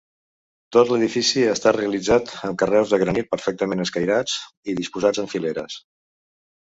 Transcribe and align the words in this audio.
Tot 0.75 0.91
l'edifici 0.91 1.41
ha 1.47 1.51
estat 1.57 1.75
realitzat 1.75 2.31
amb 2.47 2.57
carreus 2.61 2.93
de 2.93 2.99
granit 3.03 3.29
perfectament 3.33 3.83
escairats 3.85 4.39
i 4.73 4.75
disposats 4.81 5.23
en 5.25 5.29
fileres. 5.35 5.77